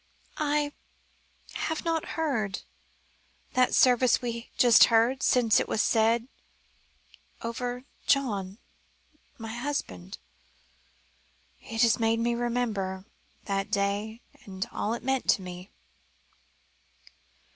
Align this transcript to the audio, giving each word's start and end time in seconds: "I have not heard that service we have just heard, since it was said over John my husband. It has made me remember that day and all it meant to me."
"I 0.39 0.73
have 1.53 1.85
not 1.85 2.05
heard 2.17 2.63
that 3.53 3.75
service 3.75 4.19
we 4.19 4.31
have 4.49 4.57
just 4.57 4.85
heard, 4.85 5.21
since 5.21 5.59
it 5.59 5.67
was 5.67 5.79
said 5.79 6.27
over 7.43 7.83
John 8.07 8.57
my 9.37 9.53
husband. 9.53 10.17
It 11.61 11.83
has 11.83 11.99
made 11.99 12.17
me 12.19 12.33
remember 12.33 13.05
that 13.45 13.69
day 13.69 14.21
and 14.43 14.67
all 14.71 14.95
it 14.95 15.03
meant 15.03 15.29
to 15.29 15.43
me." 15.43 15.69